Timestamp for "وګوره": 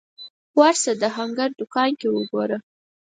2.11-2.57